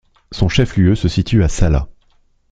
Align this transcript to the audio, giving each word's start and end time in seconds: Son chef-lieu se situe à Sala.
Son 0.31 0.49
chef-lieu 0.49 0.95
se 0.95 1.07
situe 1.07 1.43
à 1.43 1.47
Sala. 1.47 1.87